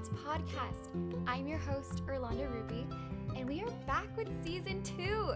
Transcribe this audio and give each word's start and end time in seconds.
Thoughts 0.00 0.10
podcast. 0.24 0.88
I'm 1.26 1.46
your 1.46 1.58
host, 1.58 2.02
Irlanda 2.08 2.48
Rubi, 2.48 2.86
and 3.36 3.46
we 3.46 3.60
are 3.60 3.70
back 3.86 4.06
with 4.16 4.28
season 4.42 4.82
two. 4.82 5.32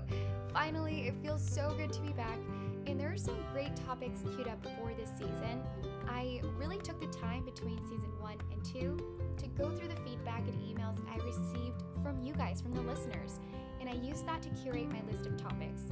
Finally, 0.54 1.08
it 1.08 1.14
feels 1.22 1.46
so 1.46 1.74
good 1.76 1.92
to 1.92 2.00
be 2.00 2.12
back, 2.14 2.38
and 2.86 2.98
there 2.98 3.12
are 3.12 3.16
some 3.18 3.36
great 3.52 3.76
topics 3.76 4.22
queued 4.34 4.48
up 4.48 4.64
for 4.64 4.92
this 4.98 5.10
season. 5.18 5.62
I 6.08 6.40
really 6.56 6.78
took 6.78 6.98
the 6.98 7.08
time 7.08 7.44
between 7.44 7.76
season 7.90 8.10
one 8.20 8.38
and 8.52 8.64
two 8.64 8.96
to 9.36 9.46
go 9.48 9.70
through 9.70 9.88
the 9.88 10.00
feedback 10.00 10.46
and 10.48 10.54
emails 10.54 10.96
I 11.10 11.16
received 11.16 11.82
from 12.02 12.22
you 12.22 12.32
guys, 12.32 12.62
from 12.62 12.72
the 12.72 12.82
listeners, 12.82 13.40
and 13.80 13.88
I 13.90 13.94
used 13.94 14.26
that 14.26 14.40
to 14.42 14.48
curate 14.62 14.90
my 14.90 15.02
list 15.12 15.26
of 15.26 15.36
topics. 15.36 15.82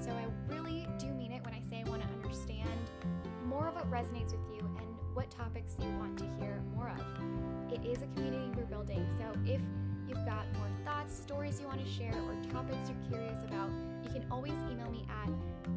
So 0.00 0.10
I 0.10 0.26
really 0.48 0.86
do 1.00 1.06
mean 1.06 1.32
it 1.32 1.44
when 1.44 1.54
I 1.54 1.62
say 1.68 1.82
I 1.84 1.90
want 1.90 2.02
to 2.02 2.08
understand 2.08 2.70
more 3.46 3.66
of 3.66 3.74
what 3.74 3.90
resonates 3.90 4.30
with 4.30 4.54
you 4.54 4.60
and 4.78 4.86
what 5.14 5.30
topics 5.30 5.74
you 5.78 5.88
want 5.98 6.18
to 6.18 6.24
hear 6.40 6.62
more 6.74 6.90
of. 6.90 7.72
It 7.72 7.84
is 7.84 7.98
a 8.02 8.06
community 8.14 8.50
we're 8.56 8.64
building, 8.64 9.06
so 9.18 9.24
if 9.44 9.60
you've 10.08 10.24
got 10.24 10.44
more 10.56 10.68
thoughts, 10.84 11.14
stories 11.14 11.60
you 11.60 11.66
want 11.66 11.84
to 11.84 11.90
share, 11.90 12.14
or 12.14 12.34
topics 12.50 12.88
you're 12.88 13.10
curious 13.10 13.42
about, 13.44 13.70
you 14.04 14.10
can 14.10 14.26
always 14.30 14.52
email 14.70 14.90
me 14.90 15.06
at 15.22 15.28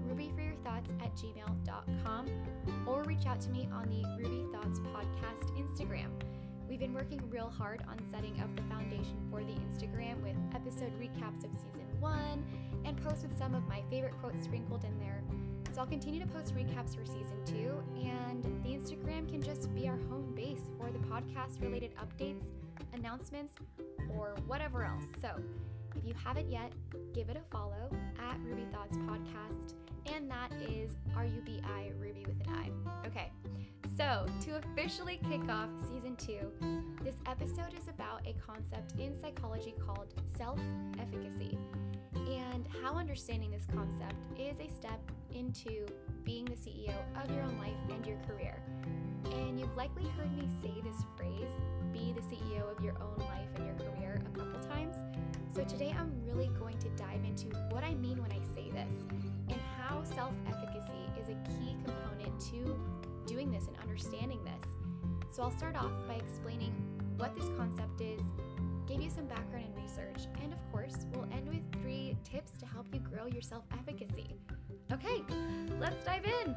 rubyforyourthoughts 0.08 0.90
at 1.02 1.14
gmail.com 1.16 2.30
or 2.88 3.04
reach 3.04 3.26
out 3.26 3.42
to 3.42 3.50
me 3.50 3.68
on 3.74 3.90
the 3.90 4.04
Rubi 4.18 4.46
Thoughts 4.54 4.80
Podcast 4.80 5.52
Instagram. 5.58 6.10
We've 6.70 6.80
been 6.80 6.94
working 6.94 7.22
real 7.30 7.50
hard 7.50 7.84
on 7.90 7.98
setting 8.12 8.40
up 8.42 8.54
the 8.56 8.64
foundation 8.64 9.18
for 9.30 9.42
the 9.42 9.54
Instagram 9.54 10.22
with 10.24 10.36
episode 10.54 10.92
recaps 11.00 11.44
of 11.44 11.52
season 11.54 11.86
one 12.00 12.44
and 12.86 13.02
posts 13.04 13.24
with 13.24 13.38
some 13.38 13.54
of 13.54 13.68
my 13.68 13.82
favorite 13.90 14.14
quotes 14.22 14.44
sprinkled 14.44 14.84
in 14.84 15.00
there. 15.00 15.22
So 15.76 15.82
I'll 15.82 15.88
continue 15.88 16.22
to 16.22 16.28
post 16.28 16.56
recaps 16.56 16.96
for 16.96 17.06
season 17.06 17.38
two, 17.46 17.84
and 18.02 18.42
the 18.64 18.70
Instagram 18.70 19.30
can 19.30 19.42
just 19.42 19.76
be 19.76 19.90
our 19.90 19.98
home 20.10 20.32
base 20.34 20.62
for 20.78 20.90
the 20.90 21.00
podcast 21.00 21.62
related 21.62 21.92
updates, 21.98 22.46
announcements, 22.94 23.56
or 24.16 24.36
whatever 24.48 24.86
else. 24.86 25.04
So 25.22 25.32
if 25.98 26.06
you 26.06 26.14
haven't 26.14 26.50
yet, 26.50 26.72
give 27.14 27.28
it 27.28 27.36
a 27.36 27.42
follow 27.52 27.90
at 28.18 28.40
Rubi 28.46 28.66
Thoughts 28.72 28.96
Podcast, 29.00 29.74
and 30.16 30.32
that 30.32 30.50
is 30.66 30.96
R 31.14 31.26
U 31.26 31.42
B 31.46 31.60
I 31.66 31.92
Ruby 32.00 32.24
with 32.26 32.40
an 32.48 32.54
I. 32.54 33.08
Okay, 33.08 33.34
so 33.98 34.28
to 34.46 34.56
officially 34.56 35.20
kick 35.30 35.50
off 35.50 35.68
season 35.92 36.16
two, 36.16 36.54
this 37.04 37.16
episode 37.26 37.74
is 37.78 37.90
about 37.90 38.26
a 38.26 38.34
concept 38.36 38.98
in 38.98 39.14
psychology 39.20 39.76
called 39.86 40.14
self 40.38 40.58
efficacy 41.02 41.58
and 42.16 42.68
how 42.82 42.96
understanding 42.96 43.52
this 43.52 43.66
concept 43.74 44.16
is 44.40 44.60
a 44.60 44.70
step 44.72 45.00
into 45.34 45.86
being 46.24 46.46
the 46.46 46.56
CEO 46.56 46.96
of 47.22 47.30
your 47.32 47.44
own 47.44 47.58
life 47.58 47.74
and 47.90 48.06
your 48.06 48.18
career. 48.28 48.62
And 49.26 49.60
you've 49.60 49.76
likely 49.76 50.08
heard 50.18 50.36
me 50.38 50.48
say 50.62 50.74
this 50.84 51.04
phrase, 51.18 51.52
be 51.92 52.14
the 52.14 52.22
CEO 52.22 52.70
of 52.76 52.84
your 52.84 52.96
own 53.02 53.18
life 53.26 53.50
and 53.56 53.66
your 53.66 53.76
career, 53.76 54.22
a 54.26 54.38
couple 54.38 54.60
times. 54.62 54.96
So 55.54 55.64
today 55.64 55.96
I'm 55.98 56.12
really 56.26 56.50
going 56.60 56.78
to 56.80 56.90
dive 56.90 57.24
into 57.24 57.48
what 57.70 57.84
I 57.84 57.94
mean 57.96 58.22
when 58.22 58.32
I 58.32 58.40
say 58.54 58.70
this 58.70 58.94
and 59.50 59.60
how 59.78 60.04
self 60.04 60.34
efficacy 60.48 61.10
is 61.22 61.30
a 61.30 61.50
key 61.50 61.76
component 61.84 62.40
to 62.52 62.78
doing 63.26 63.52
this 63.52 63.68
and 63.68 63.78
understanding 63.82 64.40
this. 64.44 64.70
So 65.30 65.44
I'll 65.44 65.58
start 65.58 65.76
off 65.76 65.92
by 66.08 66.16
explaining 66.16 66.74
what 67.18 67.36
this 67.36 67.50
concept 67.58 68.02
is, 68.02 68.22
give 68.88 69.02
you 69.02 69.10
some 69.10 69.26
background 69.26 69.66
and 69.66 69.84
research, 69.84 70.28
and 70.44 70.54
of 70.54 70.60
course, 70.72 71.08
we'll 71.14 71.28
end 71.32 71.50
with 71.50 71.64
three 71.82 72.16
tips 72.24 72.52
to 72.60 72.66
help 72.66 72.88
you 72.94 73.00
grow 73.00 73.26
your 73.26 73.42
self 73.42 73.64
efficacy. 73.74 74.36
Okay, 74.92 75.24
let's 75.80 76.04
dive 76.06 76.26
in. 76.26 76.56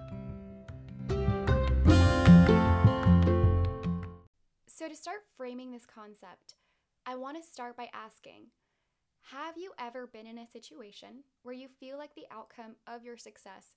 So, 4.66 4.88
to 4.88 4.94
start 4.94 5.18
framing 5.36 5.72
this 5.72 5.86
concept, 5.86 6.54
I 7.06 7.16
want 7.16 7.36
to 7.36 7.42
start 7.42 7.76
by 7.76 7.88
asking 7.94 8.48
Have 9.32 9.56
you 9.56 9.72
ever 9.78 10.06
been 10.06 10.26
in 10.26 10.38
a 10.38 10.46
situation 10.46 11.24
where 11.42 11.54
you 11.54 11.68
feel 11.80 11.96
like 11.96 12.14
the 12.14 12.26
outcome 12.30 12.76
of 12.86 13.02
your 13.02 13.16
success 13.16 13.76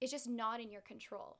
is 0.00 0.10
just 0.10 0.28
not 0.28 0.60
in 0.60 0.70
your 0.70 0.82
control? 0.82 1.38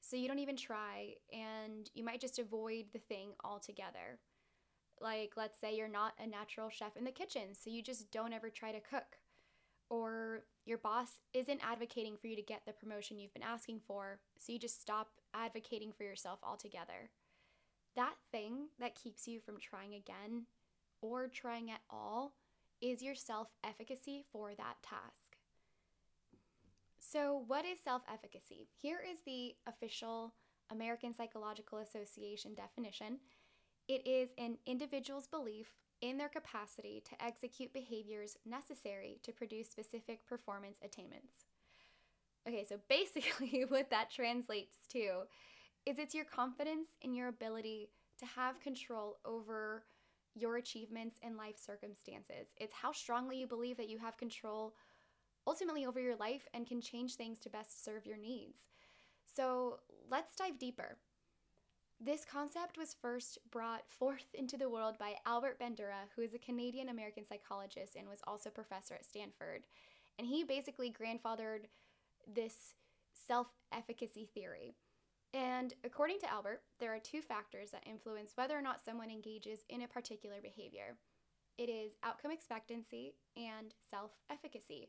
So, 0.00 0.16
you 0.16 0.28
don't 0.28 0.38
even 0.38 0.56
try 0.56 1.14
and 1.32 1.90
you 1.94 2.04
might 2.04 2.20
just 2.20 2.38
avoid 2.38 2.86
the 2.92 3.00
thing 3.00 3.32
altogether. 3.44 4.20
Like, 5.00 5.32
let's 5.36 5.58
say 5.58 5.76
you're 5.76 5.88
not 5.88 6.12
a 6.22 6.26
natural 6.26 6.68
chef 6.68 6.96
in 6.96 7.04
the 7.04 7.10
kitchen, 7.10 7.54
so 7.54 7.70
you 7.70 7.82
just 7.82 8.10
don't 8.10 8.32
ever 8.32 8.50
try 8.50 8.72
to 8.72 8.80
cook. 8.80 9.18
Or 9.88 10.44
your 10.66 10.78
boss 10.78 11.20
isn't 11.32 11.60
advocating 11.68 12.16
for 12.16 12.26
you 12.28 12.36
to 12.36 12.42
get 12.42 12.62
the 12.66 12.72
promotion 12.72 13.18
you've 13.18 13.34
been 13.34 13.42
asking 13.42 13.80
for, 13.86 14.20
so 14.38 14.52
you 14.52 14.58
just 14.58 14.80
stop 14.80 15.08
advocating 15.34 15.92
for 15.92 16.04
yourself 16.04 16.38
altogether. 16.42 17.10
That 17.96 18.14
thing 18.30 18.68
that 18.78 18.94
keeps 18.94 19.26
you 19.26 19.40
from 19.40 19.58
trying 19.58 19.94
again 19.94 20.46
or 21.00 21.28
trying 21.28 21.70
at 21.70 21.80
all 21.90 22.34
is 22.80 23.02
your 23.02 23.14
self 23.14 23.48
efficacy 23.64 24.24
for 24.32 24.50
that 24.54 24.76
task. 24.82 25.36
So, 26.98 27.42
what 27.46 27.64
is 27.64 27.80
self 27.80 28.02
efficacy? 28.12 28.68
Here 28.80 29.00
is 29.10 29.18
the 29.26 29.54
official 29.66 30.34
American 30.70 31.12
Psychological 31.12 31.78
Association 31.78 32.54
definition 32.54 33.18
it 33.90 34.06
is 34.06 34.30
an 34.38 34.56
individual's 34.66 35.26
belief 35.26 35.66
in 36.00 36.16
their 36.16 36.28
capacity 36.28 37.02
to 37.10 37.24
execute 37.24 37.72
behaviors 37.72 38.36
necessary 38.46 39.18
to 39.24 39.32
produce 39.32 39.68
specific 39.68 40.24
performance 40.28 40.78
attainments. 40.84 41.44
Okay, 42.46 42.64
so 42.66 42.76
basically, 42.88 43.64
what 43.68 43.90
that 43.90 44.08
translates 44.08 44.76
to 44.92 45.22
is 45.86 45.98
it's 45.98 46.14
your 46.14 46.24
confidence 46.24 46.90
in 47.02 47.14
your 47.14 47.26
ability 47.26 47.90
to 48.20 48.26
have 48.26 48.60
control 48.60 49.16
over 49.24 49.82
your 50.36 50.56
achievements 50.58 51.16
in 51.20 51.36
life 51.36 51.58
circumstances. 51.58 52.54
It's 52.58 52.74
how 52.74 52.92
strongly 52.92 53.40
you 53.40 53.48
believe 53.48 53.76
that 53.78 53.88
you 53.88 53.98
have 53.98 54.16
control 54.16 54.74
ultimately 55.48 55.84
over 55.84 55.98
your 55.98 56.14
life 56.14 56.46
and 56.54 56.64
can 56.64 56.80
change 56.80 57.16
things 57.16 57.40
to 57.40 57.50
best 57.50 57.84
serve 57.84 58.06
your 58.06 58.18
needs. 58.18 58.68
So 59.24 59.80
let's 60.08 60.36
dive 60.36 60.60
deeper. 60.60 60.96
This 62.02 62.24
concept 62.24 62.78
was 62.78 62.96
first 63.00 63.38
brought 63.50 63.88
forth 63.88 64.26
into 64.34 64.56
the 64.56 64.70
world 64.70 64.96
by 64.98 65.16
Albert 65.26 65.60
Bandura, 65.60 66.08
who 66.16 66.22
is 66.22 66.34
a 66.34 66.38
Canadian 66.38 66.88
American 66.88 67.26
psychologist 67.26 67.96
and 67.96 68.08
was 68.08 68.22
also 68.26 68.50
professor 68.50 68.94
at 68.94 69.04
Stanford. 69.04 69.66
And 70.18 70.26
he 70.26 70.44
basically 70.44 70.92
grandfathered 70.92 71.66
this 72.26 72.74
self 73.12 73.48
efficacy 73.72 74.28
theory. 74.34 74.74
And 75.32 75.74
according 75.84 76.18
to 76.20 76.30
Albert, 76.32 76.62
there 76.80 76.92
are 76.92 76.98
two 76.98 77.22
factors 77.22 77.70
that 77.70 77.86
influence 77.86 78.32
whether 78.34 78.58
or 78.58 78.62
not 78.62 78.84
someone 78.84 79.10
engages 79.10 79.60
in 79.68 79.82
a 79.82 79.88
particular 79.88 80.36
behavior 80.42 80.96
it 81.60 81.68
is 81.68 81.92
outcome 82.02 82.30
expectancy 82.30 83.12
and 83.36 83.74
self 83.90 84.12
efficacy. 84.30 84.88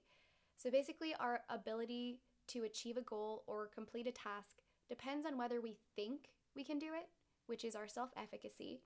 So 0.55 0.71
basically, 0.71 1.13
our 1.19 1.41
ability 1.49 2.21
to 2.47 2.63
achieve 2.63 2.95
a 2.95 3.01
goal 3.01 3.43
or 3.45 3.67
complete 3.67 4.07
a 4.07 4.11
task 4.11 4.61
depends 4.87 5.25
on 5.25 5.37
whether 5.37 5.59
we 5.59 5.75
think 5.97 6.29
we 6.55 6.63
can 6.63 6.79
do 6.79 6.87
it, 6.87 7.07
which 7.47 7.63
is 7.63 7.75
our 7.75 7.87
self 7.87 8.09
efficacy, 8.17 8.81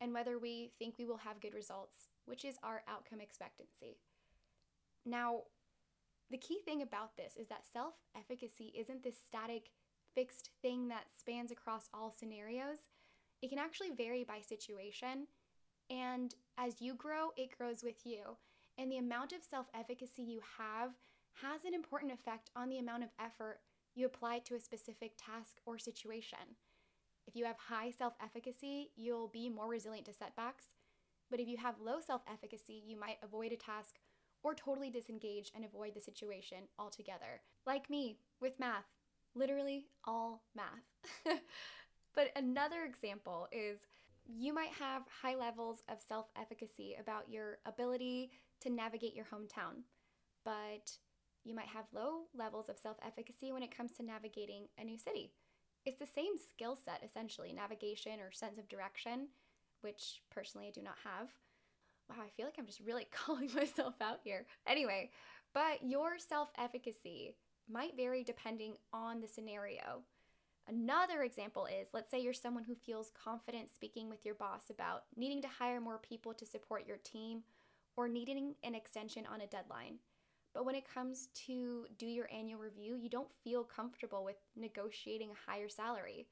and 0.00 0.12
whether 0.12 0.38
we 0.38 0.72
think 0.78 0.96
we 0.98 1.06
will 1.06 1.18
have 1.18 1.40
good 1.40 1.54
results, 1.54 2.08
which 2.24 2.44
is 2.44 2.56
our 2.62 2.82
outcome 2.88 3.20
expectancy. 3.20 3.98
Now, 5.04 5.42
the 6.30 6.38
key 6.38 6.60
thing 6.64 6.82
about 6.82 7.16
this 7.16 7.36
is 7.36 7.48
that 7.48 7.66
self 7.72 7.94
efficacy 8.16 8.72
isn't 8.78 9.02
this 9.02 9.16
static, 9.26 9.70
fixed 10.14 10.50
thing 10.62 10.88
that 10.88 11.04
spans 11.18 11.50
across 11.50 11.88
all 11.92 12.10
scenarios. 12.10 12.88
It 13.42 13.48
can 13.48 13.58
actually 13.58 13.90
vary 13.90 14.24
by 14.24 14.40
situation. 14.40 15.26
And 15.88 16.34
as 16.56 16.80
you 16.80 16.94
grow, 16.94 17.30
it 17.36 17.56
grows 17.56 17.82
with 17.82 18.04
you. 18.04 18.36
And 18.78 18.90
the 18.90 18.98
amount 18.98 19.32
of 19.32 19.42
self 19.42 19.66
efficacy 19.74 20.22
you 20.22 20.40
have 20.58 20.92
has 21.42 21.64
an 21.64 21.74
important 21.74 22.12
effect 22.12 22.50
on 22.54 22.68
the 22.68 22.78
amount 22.78 23.02
of 23.02 23.10
effort 23.18 23.60
you 23.94 24.06
apply 24.06 24.38
to 24.40 24.54
a 24.54 24.60
specific 24.60 25.12
task 25.16 25.56
or 25.66 25.78
situation. 25.78 26.56
If 27.30 27.36
you 27.36 27.44
have 27.44 27.58
high 27.58 27.92
self 27.92 28.14
efficacy, 28.20 28.90
you'll 28.96 29.28
be 29.28 29.48
more 29.48 29.68
resilient 29.68 30.04
to 30.06 30.12
setbacks. 30.12 30.64
But 31.30 31.38
if 31.38 31.46
you 31.46 31.58
have 31.58 31.76
low 31.80 32.00
self 32.04 32.22
efficacy, 32.28 32.82
you 32.84 32.98
might 32.98 33.18
avoid 33.22 33.52
a 33.52 33.56
task 33.56 34.00
or 34.42 34.52
totally 34.52 34.90
disengage 34.90 35.52
and 35.54 35.64
avoid 35.64 35.94
the 35.94 36.00
situation 36.00 36.64
altogether. 36.76 37.40
Like 37.66 37.88
me 37.88 38.18
with 38.40 38.58
math, 38.58 38.86
literally 39.36 39.86
all 40.04 40.42
math. 40.56 41.38
but 42.16 42.32
another 42.34 42.82
example 42.82 43.46
is 43.52 43.78
you 44.26 44.52
might 44.52 44.72
have 44.72 45.02
high 45.22 45.36
levels 45.36 45.84
of 45.88 45.98
self 46.02 46.26
efficacy 46.36 46.96
about 46.98 47.30
your 47.30 47.58
ability 47.64 48.32
to 48.62 48.70
navigate 48.70 49.14
your 49.14 49.26
hometown, 49.26 49.82
but 50.44 50.90
you 51.44 51.54
might 51.54 51.68
have 51.68 51.84
low 51.94 52.22
levels 52.36 52.68
of 52.68 52.76
self 52.76 52.96
efficacy 53.06 53.52
when 53.52 53.62
it 53.62 53.76
comes 53.76 53.92
to 53.92 54.02
navigating 54.02 54.66
a 54.76 54.82
new 54.82 54.98
city. 54.98 55.30
It's 55.86 55.98
the 55.98 56.06
same 56.06 56.32
skill 56.36 56.76
set, 56.76 57.02
essentially 57.04 57.52
navigation 57.52 58.20
or 58.20 58.32
sense 58.32 58.58
of 58.58 58.68
direction, 58.68 59.28
which 59.80 60.22
personally 60.30 60.68
I 60.68 60.70
do 60.70 60.82
not 60.82 60.96
have. 61.04 61.28
Wow, 62.08 62.24
I 62.24 62.30
feel 62.36 62.46
like 62.46 62.56
I'm 62.58 62.66
just 62.66 62.80
really 62.80 63.08
calling 63.12 63.50
myself 63.54 63.94
out 64.00 64.18
here. 64.22 64.46
Anyway, 64.66 65.10
but 65.54 65.82
your 65.82 66.18
self 66.18 66.50
efficacy 66.58 67.34
might 67.70 67.96
vary 67.96 68.24
depending 68.24 68.74
on 68.92 69.20
the 69.20 69.28
scenario. 69.28 70.02
Another 70.68 71.22
example 71.22 71.66
is 71.66 71.88
let's 71.92 72.10
say 72.10 72.20
you're 72.20 72.32
someone 72.32 72.64
who 72.64 72.74
feels 72.74 73.10
confident 73.10 73.70
speaking 73.72 74.08
with 74.08 74.24
your 74.24 74.34
boss 74.34 74.70
about 74.70 75.04
needing 75.16 75.42
to 75.42 75.48
hire 75.48 75.80
more 75.80 75.98
people 75.98 76.34
to 76.34 76.46
support 76.46 76.86
your 76.86 76.98
team 76.98 77.42
or 77.96 78.08
needing 78.08 78.54
an 78.62 78.74
extension 78.74 79.24
on 79.26 79.40
a 79.40 79.46
deadline. 79.46 79.98
But 80.52 80.66
when 80.66 80.74
it 80.74 80.92
comes 80.92 81.28
to 81.46 81.86
do 81.96 82.06
your 82.06 82.28
annual 82.32 82.60
review, 82.60 82.96
you 82.96 83.08
don't 83.08 83.32
feel 83.44 83.62
comfortable 83.62 84.24
with 84.24 84.36
negotiating 84.56 85.30
a 85.30 85.50
higher 85.50 85.68
salary. 85.68 86.26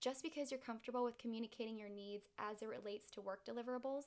Just 0.00 0.22
because 0.22 0.50
you're 0.50 0.60
comfortable 0.60 1.04
with 1.04 1.18
communicating 1.18 1.78
your 1.78 1.88
needs 1.88 2.26
as 2.38 2.62
it 2.62 2.68
relates 2.68 3.10
to 3.10 3.20
work 3.20 3.46
deliverables, 3.46 4.04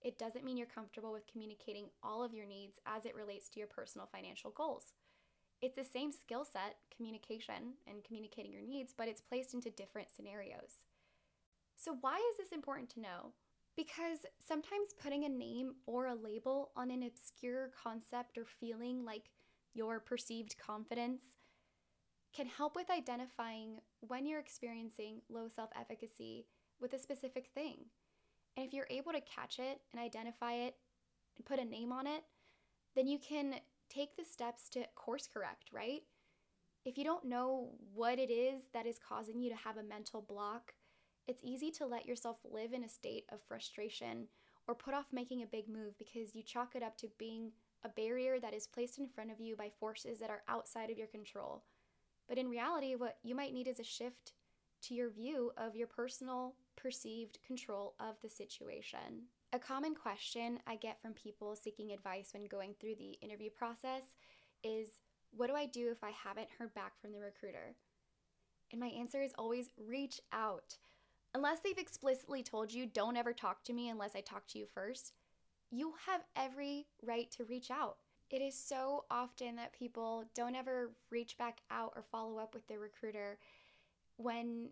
it 0.00 0.18
doesn't 0.18 0.44
mean 0.44 0.56
you're 0.56 0.66
comfortable 0.66 1.12
with 1.12 1.26
communicating 1.26 1.86
all 2.02 2.22
of 2.22 2.34
your 2.34 2.46
needs 2.46 2.78
as 2.86 3.04
it 3.04 3.16
relates 3.16 3.48
to 3.50 3.58
your 3.58 3.68
personal 3.68 4.08
financial 4.12 4.50
goals. 4.50 4.92
It's 5.60 5.76
the 5.76 5.84
same 5.84 6.12
skill 6.12 6.44
set, 6.44 6.76
communication 6.94 7.74
and 7.86 8.04
communicating 8.04 8.52
your 8.52 8.62
needs, 8.62 8.92
but 8.96 9.08
it's 9.08 9.22
placed 9.22 9.54
into 9.54 9.70
different 9.70 10.08
scenarios. 10.14 10.84
So, 11.76 11.96
why 12.00 12.16
is 12.16 12.36
this 12.38 12.52
important 12.52 12.90
to 12.90 13.00
know? 13.00 13.32
Because 13.76 14.18
sometimes 14.38 14.94
putting 15.02 15.24
a 15.24 15.28
name 15.28 15.74
or 15.86 16.06
a 16.06 16.14
label 16.14 16.70
on 16.76 16.90
an 16.90 17.02
obscure 17.02 17.70
concept 17.82 18.38
or 18.38 18.44
feeling 18.44 19.04
like 19.04 19.30
your 19.74 19.98
perceived 19.98 20.56
confidence 20.58 21.22
can 22.34 22.46
help 22.46 22.76
with 22.76 22.90
identifying 22.90 23.78
when 24.00 24.26
you're 24.26 24.40
experiencing 24.40 25.22
low 25.28 25.48
self 25.48 25.70
efficacy 25.78 26.46
with 26.80 26.92
a 26.92 26.98
specific 26.98 27.48
thing. 27.54 27.86
And 28.56 28.66
if 28.66 28.72
you're 28.72 28.86
able 28.90 29.12
to 29.12 29.20
catch 29.20 29.58
it 29.58 29.80
and 29.92 30.00
identify 30.00 30.52
it 30.54 30.76
and 31.36 31.44
put 31.44 31.58
a 31.58 31.64
name 31.64 31.92
on 31.92 32.06
it, 32.06 32.22
then 32.94 33.06
you 33.06 33.18
can 33.18 33.56
take 33.88 34.16
the 34.16 34.24
steps 34.24 34.68
to 34.70 34.84
course 34.94 35.28
correct, 35.32 35.70
right? 35.72 36.02
If 36.84 36.98
you 36.98 37.04
don't 37.04 37.24
know 37.24 37.70
what 37.94 38.18
it 38.18 38.30
is 38.30 38.62
that 38.72 38.86
is 38.86 38.98
causing 38.98 39.40
you 39.40 39.50
to 39.50 39.56
have 39.56 39.76
a 39.76 39.82
mental 39.82 40.20
block, 40.20 40.74
it's 41.26 41.42
easy 41.42 41.70
to 41.72 41.86
let 41.86 42.06
yourself 42.06 42.38
live 42.44 42.72
in 42.72 42.84
a 42.84 42.88
state 42.88 43.24
of 43.32 43.40
frustration 43.46 44.28
or 44.66 44.74
put 44.74 44.94
off 44.94 45.06
making 45.12 45.42
a 45.42 45.46
big 45.46 45.68
move 45.68 45.96
because 45.98 46.34
you 46.34 46.42
chalk 46.42 46.74
it 46.74 46.82
up 46.82 46.96
to 46.98 47.08
being 47.18 47.52
a 47.84 47.88
barrier 47.88 48.40
that 48.40 48.54
is 48.54 48.66
placed 48.66 48.98
in 48.98 49.08
front 49.08 49.30
of 49.30 49.40
you 49.40 49.56
by 49.56 49.70
forces 49.78 50.18
that 50.20 50.30
are 50.30 50.42
outside 50.48 50.90
of 50.90 50.98
your 50.98 51.06
control. 51.06 51.62
But 52.28 52.38
in 52.38 52.48
reality, 52.48 52.94
what 52.94 53.18
you 53.22 53.34
might 53.34 53.52
need 53.52 53.68
is 53.68 53.80
a 53.80 53.84
shift 53.84 54.32
to 54.82 54.94
your 54.94 55.10
view 55.10 55.52
of 55.56 55.76
your 55.76 55.86
personal 55.86 56.54
perceived 56.76 57.38
control 57.46 57.94
of 58.00 58.16
the 58.22 58.30
situation. 58.30 59.28
A 59.52 59.58
common 59.58 59.94
question 59.94 60.58
I 60.66 60.76
get 60.76 61.00
from 61.00 61.12
people 61.12 61.56
seeking 61.56 61.92
advice 61.92 62.30
when 62.32 62.44
going 62.46 62.74
through 62.80 62.96
the 62.96 63.18
interview 63.22 63.50
process 63.50 64.16
is 64.62 64.88
What 65.36 65.48
do 65.48 65.54
I 65.54 65.66
do 65.66 65.90
if 65.90 66.02
I 66.02 66.10
haven't 66.10 66.48
heard 66.58 66.74
back 66.74 66.92
from 67.00 67.12
the 67.12 67.20
recruiter? 67.20 67.74
And 68.72 68.80
my 68.80 68.88
answer 68.88 69.22
is 69.22 69.32
always 69.38 69.70
reach 69.76 70.20
out. 70.32 70.76
Unless 71.34 71.60
they've 71.60 71.76
explicitly 71.76 72.42
told 72.42 72.72
you, 72.72 72.86
don't 72.86 73.16
ever 73.16 73.32
talk 73.32 73.64
to 73.64 73.72
me 73.72 73.88
unless 73.88 74.14
I 74.14 74.20
talk 74.20 74.46
to 74.48 74.58
you 74.58 74.66
first, 74.72 75.12
you 75.70 75.94
have 76.06 76.22
every 76.36 76.86
right 77.02 77.30
to 77.32 77.44
reach 77.44 77.70
out. 77.70 77.96
It 78.30 78.40
is 78.40 78.56
so 78.56 79.04
often 79.10 79.56
that 79.56 79.72
people 79.72 80.24
don't 80.34 80.54
ever 80.54 80.92
reach 81.10 81.36
back 81.36 81.60
out 81.70 81.92
or 81.96 82.02
follow 82.02 82.38
up 82.38 82.54
with 82.54 82.66
their 82.68 82.78
recruiter 82.78 83.38
when 84.16 84.68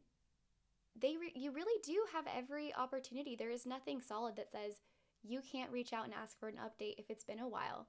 they 1.00 1.16
re- 1.16 1.32
you 1.34 1.50
really 1.50 1.80
do 1.84 2.04
have 2.12 2.26
every 2.34 2.74
opportunity. 2.74 3.34
There 3.34 3.50
is 3.50 3.66
nothing 3.66 4.00
solid 4.00 4.36
that 4.36 4.52
says 4.52 4.80
you 5.22 5.40
can't 5.40 5.72
reach 5.72 5.92
out 5.92 6.04
and 6.04 6.14
ask 6.14 6.38
for 6.38 6.48
an 6.48 6.56
update 6.56 6.94
if 6.98 7.10
it's 7.10 7.24
been 7.24 7.40
a 7.40 7.48
while. 7.48 7.88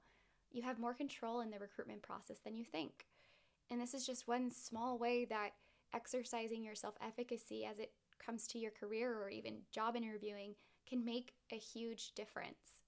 You 0.50 0.62
have 0.62 0.78
more 0.78 0.94
control 0.94 1.40
in 1.40 1.50
the 1.50 1.58
recruitment 1.58 2.02
process 2.02 2.38
than 2.44 2.56
you 2.56 2.64
think. 2.64 3.06
And 3.70 3.80
this 3.80 3.94
is 3.94 4.06
just 4.06 4.28
one 4.28 4.50
small 4.50 4.98
way 4.98 5.24
that 5.26 5.50
exercising 5.92 6.64
your 6.64 6.74
self 6.74 6.94
efficacy 7.04 7.64
as 7.64 7.78
it 7.78 7.92
comes 8.24 8.46
to 8.48 8.58
your 8.58 8.70
career 8.70 9.16
or 9.20 9.28
even 9.28 9.62
job 9.72 9.96
interviewing 9.96 10.54
can 10.88 11.04
make 11.04 11.32
a 11.52 11.56
huge 11.56 12.12
difference. 12.14 12.82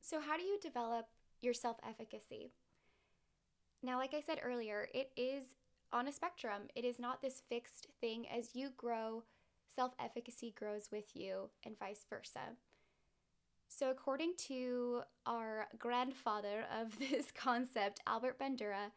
So, 0.00 0.20
how 0.20 0.36
do 0.36 0.42
you 0.42 0.58
develop 0.60 1.06
your 1.40 1.54
self 1.54 1.78
efficacy? 1.86 2.52
Now, 3.82 3.98
like 3.98 4.14
I 4.14 4.20
said 4.20 4.40
earlier, 4.42 4.88
it 4.92 5.10
is 5.16 5.44
on 5.92 6.06
a 6.08 6.12
spectrum. 6.12 6.62
It 6.74 6.84
is 6.84 6.98
not 6.98 7.22
this 7.22 7.42
fixed 7.48 7.88
thing. 8.00 8.26
As 8.28 8.54
you 8.54 8.70
grow, 8.76 9.24
self 9.74 9.92
efficacy 9.98 10.54
grows 10.56 10.88
with 10.90 11.14
you, 11.14 11.50
and 11.64 11.78
vice 11.78 12.04
versa. 12.08 12.56
So, 13.68 13.90
according 13.90 14.34
to 14.48 15.02
our 15.26 15.68
grandfather 15.78 16.64
of 16.78 16.98
this 17.10 17.30
concept, 17.30 18.00
Albert 18.06 18.38
Bandura, 18.38 18.90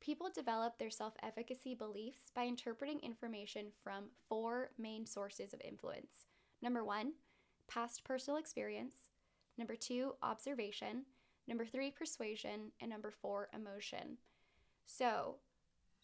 people 0.00 0.30
develop 0.34 0.78
their 0.78 0.90
self 0.90 1.14
efficacy 1.22 1.74
beliefs 1.74 2.30
by 2.34 2.44
interpreting 2.44 3.00
information 3.00 3.66
from 3.82 4.04
four 4.28 4.70
main 4.78 5.06
sources 5.06 5.52
of 5.52 5.60
influence. 5.60 6.26
Number 6.62 6.84
one, 6.84 7.12
past 7.68 8.04
personal 8.04 8.38
experience. 8.38 8.94
Number 9.56 9.76
two, 9.76 10.14
observation. 10.22 11.04
Number 11.46 11.66
three, 11.66 11.90
persuasion. 11.90 12.72
And 12.80 12.90
number 12.90 13.10
four, 13.10 13.48
emotion. 13.54 14.18
So, 14.86 15.36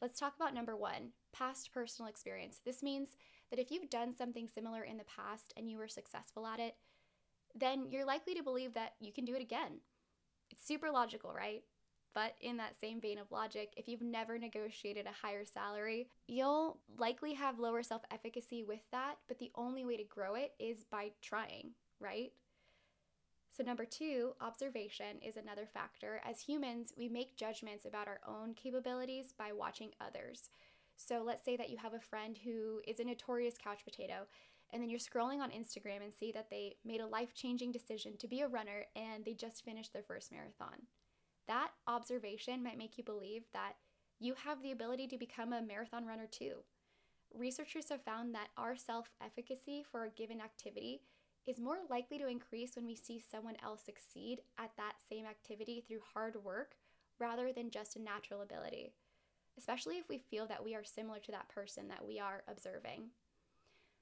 Let's 0.04 0.18
talk 0.18 0.34
about 0.36 0.54
number 0.54 0.76
one 0.76 1.12
past 1.32 1.72
personal 1.72 2.10
experience. 2.10 2.60
This 2.64 2.82
means 2.82 3.16
that 3.50 3.58
if 3.58 3.70
you've 3.70 3.88
done 3.90 4.14
something 4.14 4.48
similar 4.48 4.82
in 4.82 4.98
the 4.98 5.04
past 5.04 5.54
and 5.56 5.70
you 5.70 5.78
were 5.78 5.88
successful 5.88 6.46
at 6.46 6.60
it, 6.60 6.74
then 7.54 7.86
you're 7.88 8.04
likely 8.04 8.34
to 8.34 8.42
believe 8.42 8.74
that 8.74 8.94
you 9.00 9.12
can 9.12 9.24
do 9.24 9.34
it 9.34 9.42
again. 9.42 9.80
It's 10.50 10.66
super 10.66 10.90
logical, 10.90 11.32
right? 11.32 11.62
But 12.14 12.36
in 12.40 12.56
that 12.58 12.80
same 12.80 13.00
vein 13.00 13.18
of 13.18 13.32
logic, 13.32 13.72
if 13.76 13.88
you've 13.88 14.00
never 14.00 14.38
negotiated 14.38 15.06
a 15.06 15.26
higher 15.26 15.44
salary, 15.44 16.08
you'll 16.28 16.78
likely 16.96 17.34
have 17.34 17.58
lower 17.58 17.82
self 17.82 18.02
efficacy 18.10 18.62
with 18.62 18.82
that, 18.92 19.16
but 19.26 19.38
the 19.38 19.50
only 19.56 19.84
way 19.84 19.96
to 19.96 20.04
grow 20.04 20.36
it 20.36 20.52
is 20.60 20.84
by 20.90 21.10
trying, 21.20 21.70
right? 21.98 22.32
So, 23.56 23.62
number 23.62 23.84
two, 23.84 24.32
observation 24.40 25.18
is 25.22 25.36
another 25.36 25.66
factor. 25.66 26.20
As 26.28 26.40
humans, 26.40 26.92
we 26.96 27.08
make 27.08 27.36
judgments 27.36 27.84
about 27.84 28.08
our 28.08 28.20
own 28.26 28.54
capabilities 28.54 29.32
by 29.36 29.52
watching 29.52 29.90
others. 30.00 30.50
So, 30.96 31.22
let's 31.24 31.44
say 31.44 31.56
that 31.56 31.70
you 31.70 31.78
have 31.78 31.94
a 31.94 32.00
friend 32.00 32.38
who 32.44 32.80
is 32.86 33.00
a 33.00 33.04
notorious 33.04 33.54
couch 33.62 33.84
potato, 33.84 34.26
and 34.72 34.82
then 34.82 34.90
you're 34.90 34.98
scrolling 34.98 35.40
on 35.40 35.50
Instagram 35.50 36.02
and 36.02 36.12
see 36.12 36.32
that 36.32 36.50
they 36.50 36.76
made 36.84 37.00
a 37.00 37.06
life 37.06 37.34
changing 37.34 37.70
decision 37.70 38.16
to 38.18 38.28
be 38.28 38.40
a 38.40 38.48
runner 38.48 38.86
and 38.96 39.24
they 39.24 39.34
just 39.34 39.64
finished 39.64 39.92
their 39.92 40.02
first 40.02 40.32
marathon. 40.32 40.86
That 41.46 41.70
observation 41.86 42.62
might 42.62 42.78
make 42.78 42.96
you 42.96 43.04
believe 43.04 43.44
that 43.52 43.74
you 44.18 44.34
have 44.44 44.62
the 44.62 44.72
ability 44.72 45.06
to 45.08 45.18
become 45.18 45.52
a 45.52 45.62
marathon 45.62 46.06
runner 46.06 46.26
too. 46.30 46.56
Researchers 47.34 47.88
have 47.90 48.04
found 48.04 48.34
that 48.34 48.48
our 48.56 48.76
self 48.76 49.10
efficacy 49.22 49.84
for 49.90 50.04
a 50.04 50.10
given 50.10 50.40
activity 50.40 51.02
is 51.46 51.60
more 51.60 51.78
likely 51.90 52.18
to 52.18 52.28
increase 52.28 52.76
when 52.76 52.86
we 52.86 52.94
see 52.94 53.20
someone 53.20 53.56
else 53.62 53.82
succeed 53.84 54.40
at 54.58 54.70
that 54.76 54.94
same 55.08 55.26
activity 55.26 55.84
through 55.86 56.00
hard 56.14 56.42
work 56.42 56.76
rather 57.18 57.52
than 57.52 57.70
just 57.70 57.96
a 57.96 58.02
natural 58.02 58.42
ability, 58.42 58.92
especially 59.58 59.98
if 59.98 60.08
we 60.08 60.18
feel 60.18 60.46
that 60.46 60.64
we 60.64 60.74
are 60.74 60.84
similar 60.84 61.18
to 61.18 61.32
that 61.32 61.48
person 61.48 61.88
that 61.88 62.04
we 62.06 62.18
are 62.18 62.42
observing. 62.48 63.10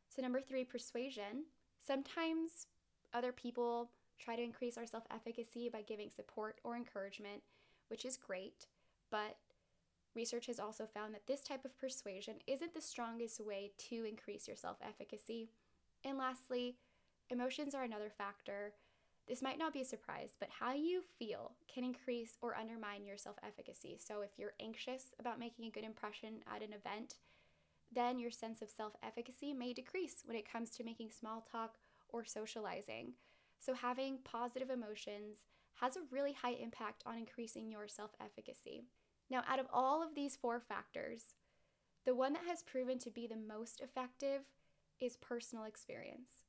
So, 0.09 0.23
number 0.23 0.41
three, 0.41 0.65
persuasion. 0.65 1.47
Sometimes 1.85 2.67
other 3.13 3.33
people 3.33 3.91
try 4.19 4.37
to 4.37 4.43
increase 4.43 4.79
our 4.79 4.87
self 4.87 5.05
efficacy 5.11 5.69
by 5.69 5.83
giving 5.83 6.11
support 6.11 6.61
or 6.65 6.77
encouragement, 6.77 7.43
which 7.89 8.05
is 8.05 8.17
great, 8.17 8.67
but 9.11 9.37
research 10.15 10.47
has 10.47 10.61
also 10.61 10.87
found 10.87 11.15
that 11.15 11.27
this 11.27 11.43
type 11.43 11.65
of 11.65 11.79
persuasion 11.79 12.35
isn't 12.47 12.75
the 12.75 12.81
strongest 12.81 13.41
way 13.41 13.73
to 13.89 14.05
increase 14.05 14.47
your 14.47 14.57
self 14.57 14.77
efficacy. 14.83 15.49
And 16.05 16.19
lastly, 16.19 16.77
Emotions 17.33 17.75
are 17.75 17.85
another 17.85 18.11
factor. 18.11 18.75
This 19.27 19.41
might 19.41 19.59
not 19.59 19.73
be 19.73 19.81
a 19.81 19.87
surprise, 19.87 20.35
but 20.39 20.51
how 20.51 20.75
you 20.75 21.03
feel 21.19 21.53
can 21.73 21.83
increase 21.83 22.37
or 22.43 22.55
undermine 22.55 23.07
your 23.07 23.17
self 23.17 23.37
efficacy. 23.43 23.97
So, 23.99 24.21
if 24.21 24.31
you're 24.37 24.53
anxious 24.61 25.15
about 25.19 25.39
making 25.39 25.65
a 25.65 25.71
good 25.71 25.85
impression 25.85 26.41
at 26.55 26.63
an 26.63 26.75
event, 26.75 27.15
then 27.91 28.19
your 28.19 28.31
sense 28.31 28.61
of 28.61 28.69
self 28.69 28.93
efficacy 29.03 29.55
may 29.55 29.73
decrease 29.73 30.23
when 30.27 30.37
it 30.37 30.51
comes 30.51 30.69
to 30.73 30.85
making 30.85 31.11
small 31.11 31.41
talk 31.51 31.77
or 32.11 32.27
socializing. 32.27 33.15
So, 33.65 33.75
having 33.75 34.19
positive 34.25 34.71
emotions 34.71 35.47
has 35.75 35.97
a 35.97 36.01
really 36.11 36.33
high 36.33 36.55
impact 36.55 37.05
on 37.07 37.17
increasing 37.17 37.71
your 37.71 37.87
self 37.87 38.11
efficacy. 38.21 38.87
Now, 39.31 39.45
out 39.49 39.61
of 39.61 39.67
all 39.73 40.03
of 40.03 40.17
these 40.17 40.35
four 40.35 40.59
factors, 40.59 41.35
the 42.05 42.15
one 42.15 42.33
that 42.33 42.43
has 42.49 42.65
proven 42.65 42.99
to 42.99 43.11
be 43.11 43.29
the 43.29 43.37
most 43.37 43.81
effective 43.81 44.41
is 45.01 45.17
personal 45.17 45.65
experience. 45.65 46.43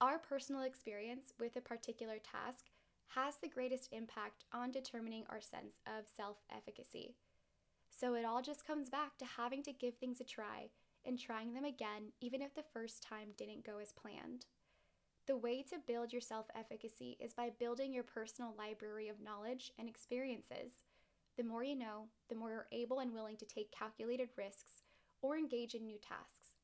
Our 0.00 0.18
personal 0.18 0.62
experience 0.62 1.34
with 1.38 1.56
a 1.56 1.60
particular 1.60 2.16
task 2.18 2.70
has 3.08 3.36
the 3.36 3.48
greatest 3.48 3.90
impact 3.92 4.44
on 4.50 4.70
determining 4.70 5.24
our 5.28 5.42
sense 5.42 5.74
of 5.86 6.08
self 6.08 6.38
efficacy. 6.50 7.16
So 7.90 8.14
it 8.14 8.24
all 8.24 8.40
just 8.40 8.66
comes 8.66 8.88
back 8.88 9.18
to 9.18 9.26
having 9.26 9.62
to 9.64 9.72
give 9.74 9.96
things 9.96 10.22
a 10.22 10.24
try 10.24 10.70
and 11.04 11.18
trying 11.18 11.52
them 11.52 11.64
again, 11.64 12.12
even 12.22 12.40
if 12.40 12.54
the 12.54 12.64
first 12.72 13.02
time 13.02 13.28
didn't 13.36 13.66
go 13.66 13.78
as 13.78 13.92
planned. 13.92 14.46
The 15.26 15.36
way 15.36 15.62
to 15.70 15.78
build 15.88 16.12
your 16.12 16.20
self 16.20 16.46
efficacy 16.54 17.16
is 17.20 17.34
by 17.34 17.50
building 17.58 17.92
your 17.92 18.04
personal 18.04 18.54
library 18.56 19.08
of 19.08 19.20
knowledge 19.20 19.72
and 19.76 19.88
experiences. 19.88 20.84
The 21.36 21.42
more 21.42 21.64
you 21.64 21.74
know, 21.74 22.04
the 22.28 22.36
more 22.36 22.50
you're 22.50 22.68
able 22.70 23.00
and 23.00 23.12
willing 23.12 23.36
to 23.38 23.44
take 23.44 23.72
calculated 23.72 24.28
risks 24.36 24.82
or 25.22 25.36
engage 25.36 25.74
in 25.74 25.84
new 25.84 25.98
tasks. 25.98 26.54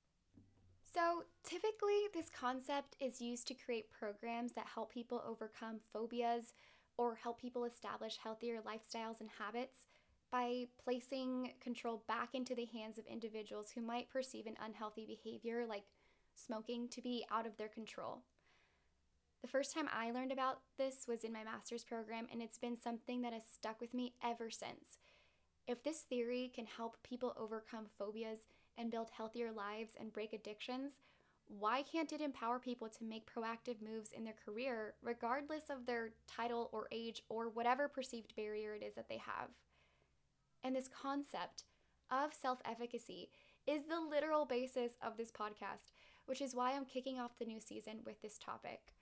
So, 0.94 1.24
typically, 1.42 2.02
this 2.14 2.30
concept 2.30 2.96
is 3.00 3.20
used 3.20 3.48
to 3.48 3.54
create 3.54 3.90
programs 3.90 4.52
that 4.52 4.66
help 4.72 4.92
people 4.92 5.24
overcome 5.26 5.80
phobias 5.92 6.52
or 6.98 7.16
help 7.16 7.40
people 7.40 7.64
establish 7.64 8.18
healthier 8.22 8.60
lifestyles 8.60 9.20
and 9.20 9.30
habits 9.38 9.86
by 10.30 10.66
placing 10.82 11.52
control 11.60 12.04
back 12.06 12.30
into 12.34 12.54
the 12.54 12.66
hands 12.66 12.98
of 12.98 13.06
individuals 13.06 13.70
who 13.74 13.80
might 13.80 14.08
perceive 14.08 14.46
an 14.46 14.56
unhealthy 14.64 15.04
behavior 15.04 15.66
like 15.68 15.84
smoking 16.34 16.88
to 16.88 17.02
be 17.02 17.24
out 17.30 17.46
of 17.46 17.56
their 17.56 17.68
control. 17.68 18.22
The 19.42 19.48
first 19.48 19.74
time 19.74 19.88
I 19.92 20.12
learned 20.12 20.30
about 20.30 20.60
this 20.78 21.06
was 21.08 21.24
in 21.24 21.32
my 21.32 21.42
master's 21.42 21.82
program, 21.82 22.28
and 22.30 22.40
it's 22.40 22.58
been 22.58 22.80
something 22.80 23.22
that 23.22 23.32
has 23.32 23.42
stuck 23.52 23.80
with 23.80 23.92
me 23.92 24.14
ever 24.22 24.50
since. 24.50 24.98
If 25.66 25.82
this 25.82 26.02
theory 26.02 26.52
can 26.54 26.64
help 26.64 26.96
people 27.02 27.34
overcome 27.36 27.86
phobias 27.98 28.46
and 28.78 28.90
build 28.90 29.08
healthier 29.16 29.50
lives 29.50 29.94
and 29.98 30.12
break 30.12 30.32
addictions, 30.32 31.00
why 31.48 31.82
can't 31.82 32.12
it 32.12 32.20
empower 32.20 32.60
people 32.60 32.88
to 32.88 33.04
make 33.04 33.28
proactive 33.28 33.82
moves 33.82 34.12
in 34.12 34.22
their 34.22 34.36
career, 34.44 34.94
regardless 35.02 35.64
of 35.70 35.86
their 35.86 36.10
title 36.28 36.70
or 36.72 36.86
age 36.92 37.22
or 37.28 37.48
whatever 37.48 37.88
perceived 37.88 38.36
barrier 38.36 38.76
it 38.76 38.84
is 38.84 38.94
that 38.94 39.08
they 39.08 39.18
have? 39.18 39.48
And 40.62 40.76
this 40.76 40.88
concept 40.88 41.64
of 42.10 42.32
self 42.32 42.60
efficacy 42.64 43.30
is 43.66 43.82
the 43.82 44.00
literal 44.00 44.44
basis 44.44 44.92
of 45.02 45.16
this 45.16 45.32
podcast, 45.32 45.90
which 46.26 46.40
is 46.40 46.54
why 46.54 46.72
I'm 46.72 46.84
kicking 46.84 47.18
off 47.18 47.38
the 47.40 47.44
new 47.44 47.58
season 47.60 47.98
with 48.06 48.22
this 48.22 48.38
topic. 48.38 48.92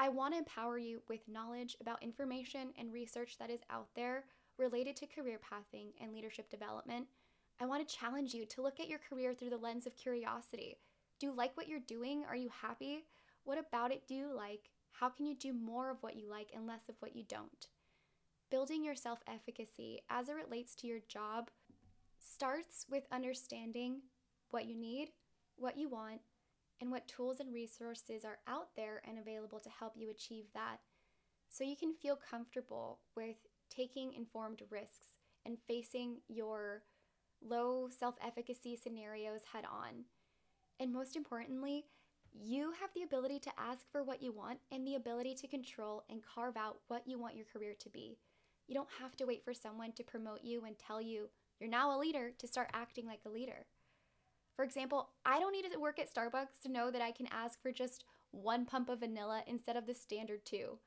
I 0.00 0.08
want 0.08 0.32
to 0.34 0.38
empower 0.38 0.78
you 0.78 1.02
with 1.08 1.28
knowledge 1.28 1.76
about 1.80 2.02
information 2.02 2.72
and 2.78 2.92
research 2.92 3.36
that 3.38 3.50
is 3.50 3.60
out 3.68 3.88
there 3.96 4.24
related 4.56 4.94
to 4.96 5.06
career 5.06 5.38
pathing 5.38 5.92
and 6.00 6.12
leadership 6.12 6.48
development. 6.48 7.06
I 7.60 7.66
want 7.66 7.86
to 7.86 7.96
challenge 7.96 8.32
you 8.32 8.46
to 8.46 8.62
look 8.62 8.78
at 8.78 8.88
your 8.88 9.00
career 9.00 9.34
through 9.34 9.50
the 9.50 9.56
lens 9.56 9.86
of 9.86 9.96
curiosity. 9.96 10.76
Do 11.18 11.26
you 11.26 11.32
like 11.32 11.56
what 11.56 11.66
you're 11.66 11.80
doing? 11.80 12.24
Are 12.28 12.36
you 12.36 12.48
happy? 12.62 13.06
What 13.42 13.58
about 13.58 13.90
it 13.90 14.06
do 14.06 14.14
you 14.14 14.32
like? 14.32 14.70
How 14.92 15.08
can 15.08 15.26
you 15.26 15.34
do 15.34 15.52
more 15.52 15.90
of 15.90 16.00
what 16.00 16.16
you 16.16 16.30
like 16.30 16.50
and 16.54 16.66
less 16.66 16.88
of 16.88 16.94
what 17.00 17.16
you 17.16 17.24
don't? 17.28 17.66
Building 18.50 18.84
your 18.84 18.94
self 18.94 19.18
efficacy 19.26 20.02
as 20.08 20.28
it 20.28 20.36
relates 20.36 20.76
to 20.76 20.86
your 20.86 21.00
job 21.08 21.50
starts 22.20 22.86
with 22.88 23.04
understanding 23.10 24.02
what 24.50 24.66
you 24.66 24.76
need, 24.76 25.08
what 25.56 25.76
you 25.76 25.88
want, 25.88 26.20
and 26.80 26.90
what 26.90 27.08
tools 27.08 27.40
and 27.40 27.52
resources 27.52 28.24
are 28.24 28.38
out 28.46 28.68
there 28.76 29.02
and 29.06 29.18
available 29.18 29.58
to 29.60 29.70
help 29.70 29.94
you 29.96 30.10
achieve 30.10 30.44
that 30.54 30.78
so 31.48 31.64
you 31.64 31.76
can 31.76 31.94
feel 31.94 32.16
comfortable 32.16 33.00
with 33.16 33.36
taking 33.70 34.12
informed 34.12 34.62
risks 34.70 35.16
and 35.44 35.58
facing 35.66 36.18
your 36.28 36.82
low 37.42 37.88
self 37.88 38.16
efficacy 38.24 38.76
scenarios 38.76 39.40
head 39.52 39.64
on. 39.64 40.04
And 40.80 40.92
most 40.92 41.16
importantly, 41.16 41.84
you 42.32 42.72
have 42.80 42.90
the 42.94 43.02
ability 43.02 43.38
to 43.40 43.50
ask 43.58 43.90
for 43.90 44.04
what 44.04 44.22
you 44.22 44.32
want 44.32 44.58
and 44.70 44.86
the 44.86 44.94
ability 44.94 45.34
to 45.36 45.48
control 45.48 46.04
and 46.10 46.22
carve 46.22 46.56
out 46.56 46.78
what 46.88 47.02
you 47.06 47.18
want 47.18 47.36
your 47.36 47.46
career 47.46 47.74
to 47.80 47.90
be. 47.90 48.18
You 48.66 48.74
don't 48.74 48.88
have 49.00 49.16
to 49.16 49.24
wait 49.24 49.44
for 49.44 49.54
someone 49.54 49.92
to 49.92 50.04
promote 50.04 50.44
you 50.44 50.64
and 50.64 50.76
tell 50.78 51.00
you 51.00 51.28
you're 51.58 51.70
now 51.70 51.96
a 51.96 51.98
leader 51.98 52.30
to 52.38 52.46
start 52.46 52.70
acting 52.72 53.06
like 53.06 53.20
a 53.26 53.30
leader. 53.30 53.66
For 54.58 54.64
example, 54.64 55.10
I 55.24 55.38
don't 55.38 55.52
need 55.52 55.70
to 55.70 55.78
work 55.78 56.00
at 56.00 56.12
Starbucks 56.12 56.60
to 56.64 56.68
know 56.68 56.90
that 56.90 57.00
I 57.00 57.12
can 57.12 57.28
ask 57.30 57.62
for 57.62 57.70
just 57.70 58.04
one 58.32 58.66
pump 58.66 58.88
of 58.88 58.98
vanilla 58.98 59.44
instead 59.46 59.76
of 59.76 59.86
the 59.86 59.94
standard 59.94 60.44
two. 60.44 60.78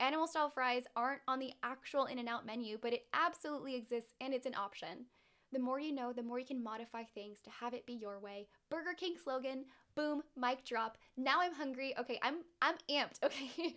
Animal 0.00 0.26
style 0.26 0.50
fries 0.50 0.86
aren't 0.96 1.20
on 1.28 1.38
the 1.38 1.52
actual 1.62 2.06
In 2.06 2.18
N 2.18 2.26
Out 2.26 2.44
menu, 2.44 2.78
but 2.82 2.92
it 2.92 3.06
absolutely 3.14 3.76
exists 3.76 4.12
and 4.20 4.34
it's 4.34 4.44
an 4.44 4.56
option. 4.56 5.06
The 5.52 5.60
more 5.60 5.78
you 5.78 5.94
know, 5.94 6.12
the 6.12 6.24
more 6.24 6.40
you 6.40 6.46
can 6.46 6.60
modify 6.60 7.04
things 7.04 7.40
to 7.42 7.50
have 7.50 7.74
it 7.74 7.86
be 7.86 7.92
your 7.92 8.18
way. 8.18 8.48
Burger 8.70 8.94
King 8.96 9.14
slogan, 9.22 9.66
boom, 9.94 10.22
mic 10.36 10.64
drop. 10.64 10.98
Now 11.16 11.40
I'm 11.40 11.54
hungry. 11.54 11.94
Okay, 12.00 12.18
I'm 12.22 12.38
I'm 12.60 12.74
amped, 12.90 13.18
okay? 13.24 13.76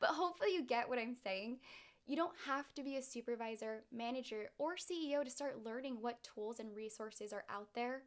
but 0.00 0.08
hopefully 0.08 0.54
you 0.54 0.64
get 0.64 0.88
what 0.88 0.98
I'm 0.98 1.14
saying. 1.22 1.58
You 2.06 2.16
don't 2.16 2.32
have 2.46 2.72
to 2.76 2.82
be 2.82 2.96
a 2.96 3.02
supervisor, 3.02 3.84
manager, 3.92 4.48
or 4.56 4.76
CEO 4.76 5.22
to 5.22 5.30
start 5.30 5.62
learning 5.62 5.98
what 6.00 6.22
tools 6.22 6.58
and 6.58 6.74
resources 6.74 7.34
are 7.34 7.44
out 7.50 7.68
there. 7.74 8.04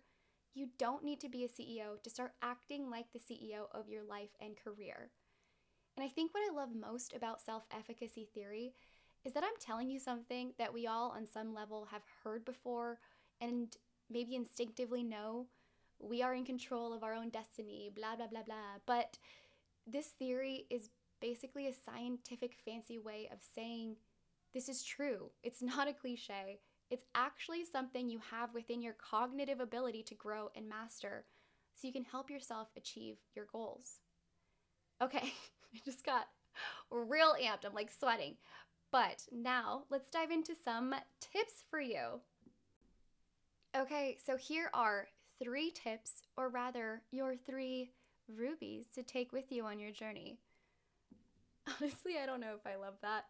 You 0.54 0.70
don't 0.78 1.04
need 1.04 1.20
to 1.22 1.30
be 1.30 1.44
a 1.44 1.48
CEO 1.48 2.02
to 2.04 2.10
start 2.10 2.34
acting 2.42 2.90
like 2.90 3.06
the 3.12 3.20
CEO 3.20 3.68
of 3.72 3.90
your 3.90 4.04
life 4.04 4.32
and 4.42 4.58
career. 4.58 5.12
And 5.96 6.04
I 6.06 6.10
think 6.10 6.34
what 6.34 6.44
I 6.50 6.56
love 6.56 6.70
most 6.76 7.14
about 7.14 7.42
self 7.42 7.64
efficacy 7.76 8.28
theory 8.34 8.74
is 9.26 9.34
that 9.34 9.44
I'm 9.44 9.50
telling 9.60 9.90
you 9.90 10.00
something 10.00 10.54
that 10.58 10.74
we 10.74 10.88
all, 10.88 11.12
on 11.16 11.28
some 11.28 11.54
level, 11.54 11.88
have 11.92 12.04
heard 12.24 12.46
before 12.46 13.00
and 13.42 13.76
maybe 14.10 14.36
instinctively 14.36 15.04
know. 15.04 15.48
We 16.00 16.22
are 16.22 16.34
in 16.34 16.46
control 16.46 16.94
of 16.94 17.04
our 17.04 17.14
own 17.14 17.30
destiny, 17.30 17.92
blah, 17.94 18.16
blah, 18.16 18.28
blah, 18.28 18.44
blah. 18.44 18.80
But 18.86 19.18
this 19.86 20.08
theory 20.08 20.66
is 20.70 20.90
basically 21.20 21.68
a 21.68 21.74
scientific 21.74 22.56
fancy 22.64 22.98
way 22.98 23.28
of 23.32 23.40
saying 23.56 23.98
this 24.54 24.70
is 24.70 24.84
true. 24.84 25.32
It's 25.44 25.62
not 25.62 25.88
a 25.88 25.94
cliche. 25.94 26.60
It's 26.90 27.06
actually 27.14 27.66
something 27.66 28.10
you 28.10 28.20
have 28.32 28.54
within 28.54 28.82
your 28.82 28.94
cognitive 28.94 29.60
ability 29.60 30.04
to 30.04 30.16
grow 30.16 30.50
and 30.56 30.68
master 30.68 31.26
so 31.76 31.88
you 31.88 31.94
can 31.94 32.04
help 32.04 32.30
yourself 32.30 32.70
achieve 32.76 33.18
your 33.36 33.46
goals. 33.52 34.00
Okay, 35.02 35.18
I 35.76 35.80
just 35.86 36.06
got 36.06 36.28
real 36.92 37.36
amped. 37.42 37.66
I'm 37.66 37.74
like 37.74 37.92
sweating. 37.92 38.36
But 38.92 39.24
now 39.32 39.84
let's 39.90 40.10
dive 40.10 40.32
into 40.32 40.56
some 40.56 40.96
tips 41.20 41.64
for 41.70 41.80
you. 41.80 42.22
Okay, 43.78 44.18
so 44.26 44.36
here 44.36 44.72
are 44.74 45.08
three 45.42 45.72
tips, 45.72 46.24
or 46.36 46.50
rather, 46.50 47.04
your 47.12 47.36
three 47.36 47.92
rubies 48.28 48.88
to 48.96 49.04
take 49.04 49.32
with 49.32 49.52
you 49.52 49.66
on 49.66 49.80
your 49.80 49.92
journey. 49.92 50.40
Honestly, 51.68 52.14
I 52.22 52.26
don't 52.26 52.42
know 52.42 52.56
if 52.56 52.66
I 52.66 52.78
love 52.78 52.96
that. 53.04 53.26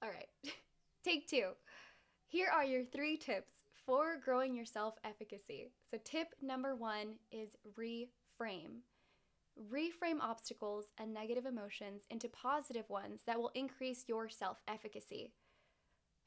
All 0.00 0.10
right, 0.10 0.28
take 1.04 1.28
two. 1.28 1.50
Here 2.34 2.50
are 2.52 2.64
your 2.64 2.82
three 2.82 3.16
tips 3.16 3.52
for 3.86 4.16
growing 4.16 4.56
your 4.56 4.64
self 4.64 4.94
efficacy. 5.04 5.70
So, 5.88 5.98
tip 6.02 6.34
number 6.42 6.74
one 6.74 7.14
is 7.30 7.50
reframe. 7.78 8.80
Reframe 9.70 10.18
obstacles 10.20 10.86
and 10.98 11.14
negative 11.14 11.46
emotions 11.46 12.02
into 12.10 12.28
positive 12.28 12.90
ones 12.90 13.20
that 13.28 13.38
will 13.38 13.52
increase 13.54 14.06
your 14.08 14.28
self 14.28 14.60
efficacy. 14.66 15.30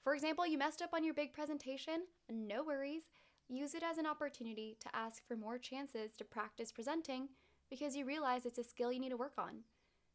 For 0.01 0.15
example, 0.15 0.47
you 0.47 0.57
messed 0.57 0.81
up 0.81 0.91
on 0.93 1.03
your 1.03 1.13
big 1.13 1.33
presentation? 1.33 2.03
No 2.31 2.63
worries. 2.63 3.03
Use 3.49 3.75
it 3.75 3.83
as 3.83 3.97
an 3.97 4.07
opportunity 4.07 4.77
to 4.79 4.95
ask 4.95 5.27
for 5.27 5.35
more 5.35 5.57
chances 5.57 6.13
to 6.13 6.23
practice 6.23 6.71
presenting 6.71 7.27
because 7.69 7.97
you 7.97 8.05
realize 8.05 8.45
it's 8.45 8.59
a 8.59 8.63
skill 8.63 8.93
you 8.93 9.01
need 9.01 9.09
to 9.09 9.17
work 9.17 9.33
on. 9.37 9.55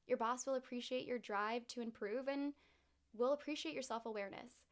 Your 0.07 0.17
boss 0.17 0.47
will 0.47 0.55
appreciate 0.55 1.07
your 1.07 1.19
drive 1.19 1.69
to 1.69 1.83
improve 1.83 2.29
and 2.29 2.55
will 3.15 3.35
appreciate 3.35 3.75
your 3.75 3.83
self 3.83 4.07
awareness 4.07 4.65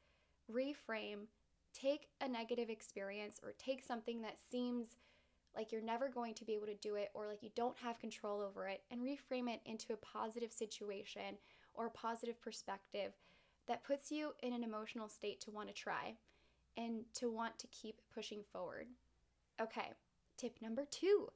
reframe, 0.51 1.27
take 1.73 2.09
a 2.21 2.29
negative 2.29 2.71
experience 2.71 3.41
or 3.43 3.53
take 3.59 3.85
something 3.85 4.23
that 4.23 4.39
seems 4.51 4.89
like 5.57 5.73
you're 5.73 5.83
never 5.83 6.09
going 6.09 6.35
to 6.35 6.45
be 6.45 6.55
able 6.55 6.67
to 6.67 6.75
do 6.75 6.95
it 6.95 7.11
or 7.15 7.27
like 7.27 7.43
you 7.43 7.51
don't 7.55 7.77
have 7.79 7.99
control 7.99 8.41
over 8.41 8.69
it 8.69 8.83
and 8.91 9.01
reframe 9.01 9.49
it 9.49 9.61
into 9.67 9.93
a 9.93 9.97
positive 9.97 10.53
situation 10.53 11.37
or 11.75 11.87
a 11.87 11.91
positive 11.91 12.41
perspective 12.41 13.13
that 13.67 13.85
puts 13.85 14.11
you 14.11 14.33
in 14.43 14.53
an 14.53 14.65
emotional 14.65 15.09
state 15.09 15.41
to 15.41 15.51
want 15.51 15.69
to 15.69 15.75
try 15.75 16.15
and 16.77 17.03
to 17.15 17.31
want 17.31 17.59
to 17.59 17.67
keep 17.69 18.01
pushing 18.15 18.43
forward. 18.53 18.87
Okay, 19.61 19.93
tip 20.37 20.57
number 20.63 20.85
two 20.91 21.29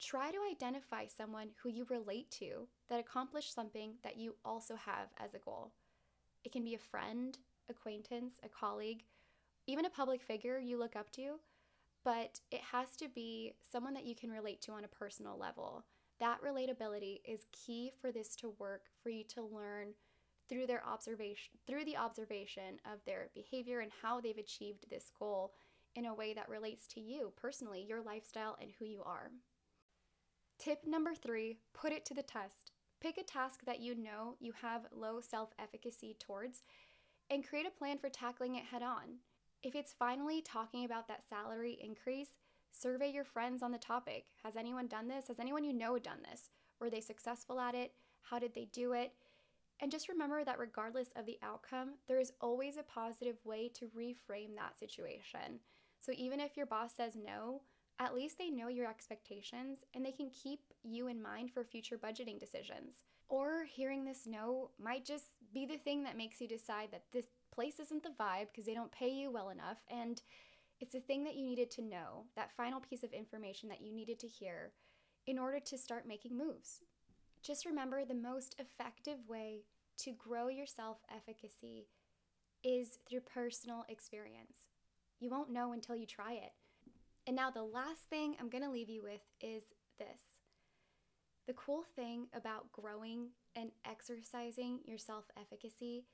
try 0.00 0.30
to 0.30 0.38
identify 0.50 1.06
someone 1.06 1.48
who 1.60 1.68
you 1.68 1.84
relate 1.90 2.30
to 2.30 2.68
that 2.88 3.00
accomplished 3.00 3.52
something 3.52 3.94
that 4.04 4.16
you 4.16 4.36
also 4.44 4.76
have 4.76 5.08
as 5.18 5.34
a 5.34 5.38
goal. 5.38 5.72
It 6.44 6.52
can 6.52 6.64
be 6.64 6.74
a 6.74 6.78
friend, 6.78 7.36
acquaintance, 7.70 8.34
a 8.42 8.48
colleague, 8.48 9.04
even 9.66 9.84
a 9.84 9.90
public 9.90 10.22
figure 10.22 10.58
you 10.58 10.78
look 10.78 10.96
up 10.96 11.10
to, 11.12 11.38
but 12.04 12.40
it 12.50 12.60
has 12.72 12.96
to 12.96 13.08
be 13.08 13.54
someone 13.70 13.94
that 13.94 14.06
you 14.06 14.14
can 14.14 14.30
relate 14.30 14.60
to 14.62 14.72
on 14.72 14.84
a 14.84 14.88
personal 14.88 15.38
level. 15.38 15.84
That 16.20 16.42
relatability 16.42 17.20
is 17.24 17.44
key 17.52 17.92
for 18.00 18.10
this 18.10 18.34
to 18.36 18.54
work, 18.58 18.86
for 19.02 19.10
you 19.10 19.24
to 19.34 19.42
learn 19.42 19.88
through 20.48 20.66
their 20.66 20.84
observation 20.86 21.52
through 21.66 21.84
the 21.84 21.96
observation 21.96 22.80
of 22.90 22.98
their 23.04 23.28
behavior 23.34 23.80
and 23.80 23.92
how 24.02 24.20
they've 24.20 24.38
achieved 24.38 24.86
this 24.88 25.10
goal 25.18 25.52
in 25.94 26.06
a 26.06 26.14
way 26.14 26.32
that 26.32 26.48
relates 26.48 26.86
to 26.86 27.00
you 27.00 27.32
personally, 27.36 27.84
your 27.86 28.00
lifestyle 28.00 28.56
and 28.60 28.70
who 28.78 28.84
you 28.84 29.02
are. 29.04 29.30
Tip 30.58 30.86
number 30.86 31.14
3, 31.14 31.58
put 31.74 31.92
it 31.92 32.04
to 32.06 32.14
the 32.14 32.22
test. 32.22 32.72
Pick 33.00 33.18
a 33.18 33.22
task 33.22 33.60
that 33.64 33.80
you 33.80 33.94
know 33.94 34.34
you 34.40 34.52
have 34.60 34.86
low 34.92 35.20
self-efficacy 35.20 36.16
towards 36.18 36.62
and 37.30 37.46
create 37.46 37.66
a 37.66 37.70
plan 37.70 37.98
for 37.98 38.08
tackling 38.08 38.56
it 38.56 38.64
head 38.64 38.82
on. 38.82 39.18
If 39.62 39.74
it's 39.74 39.94
finally 39.98 40.40
talking 40.40 40.84
about 40.84 41.08
that 41.08 41.28
salary 41.28 41.78
increase, 41.82 42.38
survey 42.70 43.10
your 43.10 43.24
friends 43.24 43.62
on 43.62 43.72
the 43.72 43.78
topic. 43.78 44.26
Has 44.44 44.56
anyone 44.56 44.86
done 44.86 45.08
this? 45.08 45.28
Has 45.28 45.40
anyone 45.40 45.64
you 45.64 45.72
know 45.72 45.98
done 45.98 46.18
this? 46.30 46.50
Were 46.80 46.90
they 46.90 47.00
successful 47.00 47.58
at 47.58 47.74
it? 47.74 47.92
How 48.22 48.38
did 48.38 48.54
they 48.54 48.68
do 48.72 48.92
it? 48.92 49.12
And 49.80 49.90
just 49.90 50.08
remember 50.08 50.44
that 50.44 50.58
regardless 50.58 51.08
of 51.16 51.26
the 51.26 51.38
outcome, 51.42 51.90
there 52.08 52.18
is 52.18 52.32
always 52.40 52.76
a 52.76 52.82
positive 52.82 53.36
way 53.44 53.70
to 53.74 53.86
reframe 53.86 54.54
that 54.56 54.78
situation. 54.78 55.60
So 56.00 56.12
even 56.16 56.40
if 56.40 56.56
your 56.56 56.66
boss 56.66 56.94
says 56.96 57.14
no, 57.16 57.62
at 58.00 58.14
least 58.14 58.38
they 58.38 58.50
know 58.50 58.68
your 58.68 58.88
expectations 58.88 59.80
and 59.94 60.04
they 60.04 60.12
can 60.12 60.30
keep 60.30 60.60
you 60.82 61.08
in 61.08 61.22
mind 61.22 61.50
for 61.52 61.64
future 61.64 61.98
budgeting 61.98 62.38
decisions. 62.38 63.02
Or 63.28 63.64
hearing 63.64 64.04
this 64.04 64.22
no 64.26 64.70
might 64.82 65.04
just 65.04 65.26
be 65.52 65.66
the 65.66 65.78
thing 65.78 66.02
that 66.04 66.16
makes 66.16 66.40
you 66.40 66.48
decide 66.48 66.88
that 66.92 67.04
this 67.12 67.26
place 67.52 67.78
isn't 67.80 68.02
the 68.02 68.10
vibe 68.10 68.46
because 68.50 68.66
they 68.66 68.74
don't 68.74 68.92
pay 68.92 69.08
you 69.08 69.30
well 69.30 69.50
enough. 69.50 69.78
And 69.90 70.20
it's 70.80 70.94
a 70.94 71.00
thing 71.00 71.24
that 71.24 71.34
you 71.34 71.44
needed 71.44 71.70
to 71.72 71.82
know, 71.82 72.24
that 72.36 72.56
final 72.56 72.80
piece 72.80 73.02
of 73.02 73.12
information 73.12 73.68
that 73.68 73.80
you 73.80 73.92
needed 73.92 74.18
to 74.20 74.26
hear 74.26 74.72
in 75.26 75.38
order 75.38 75.60
to 75.60 75.78
start 75.78 76.06
making 76.06 76.36
moves. 76.36 76.80
Just 77.42 77.66
remember 77.66 78.04
the 78.04 78.14
most 78.14 78.56
effective 78.58 79.18
way 79.28 79.64
to 79.98 80.12
grow 80.12 80.48
your 80.48 80.66
self 80.66 80.98
efficacy 81.14 81.88
is 82.64 82.98
through 83.08 83.20
personal 83.20 83.84
experience. 83.88 84.68
You 85.20 85.30
won't 85.30 85.50
know 85.52 85.72
until 85.72 85.96
you 85.96 86.06
try 86.06 86.34
it. 86.34 86.52
And 87.26 87.36
now, 87.36 87.50
the 87.50 87.62
last 87.62 88.02
thing 88.08 88.36
I'm 88.40 88.48
going 88.48 88.64
to 88.64 88.70
leave 88.70 88.88
you 88.88 89.02
with 89.02 89.20
is 89.40 89.62
this. 89.98 90.27
The 91.48 91.54
cool 91.54 91.82
thing 91.96 92.26
about 92.34 92.70
growing 92.72 93.28
and 93.56 93.70
exercising 93.86 94.80
your 94.84 94.98
self 94.98 95.24
efficacy 95.40 96.04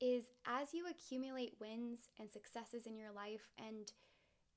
is 0.00 0.26
as 0.46 0.72
you 0.72 0.86
accumulate 0.88 1.56
wins 1.60 2.08
and 2.20 2.30
successes 2.30 2.86
in 2.86 2.96
your 2.96 3.10
life 3.10 3.50
and 3.58 3.90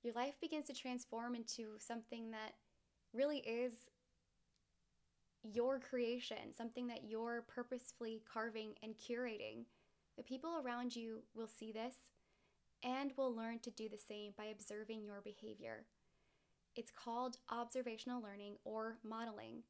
your 0.04 0.14
life 0.14 0.36
begins 0.40 0.68
to 0.68 0.74
transform 0.74 1.34
into 1.34 1.80
something 1.80 2.30
that 2.30 2.54
really 3.12 3.40
is 3.40 3.74
your 5.42 5.80
creation, 5.80 6.54
something 6.56 6.86
that 6.88 7.06
you're 7.10 7.44
purposefully 7.48 8.22
carving 8.32 8.76
and 8.84 8.94
curating, 8.96 9.64
the 10.16 10.24
people 10.24 10.62
around 10.64 10.96
you 10.96 11.24
will 11.34 11.48
see 11.48 11.72
this 11.72 11.96
and 12.84 13.14
will 13.18 13.36
learn 13.36 13.58
to 13.60 13.72
do 13.72 13.90
the 13.90 13.98
same 13.98 14.34
by 14.38 14.46
observing 14.46 15.04
your 15.04 15.22
behavior. 15.24 15.86
It's 16.76 16.92
called 16.92 17.38
observational 17.50 18.22
learning 18.22 18.58
or 18.64 19.00
modeling. 19.04 19.64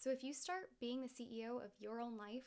So 0.00 0.10
if 0.10 0.22
you 0.22 0.32
start 0.32 0.70
being 0.80 1.02
the 1.02 1.08
CEO 1.08 1.56
of 1.56 1.72
your 1.80 1.98
own 1.98 2.16
life, 2.16 2.44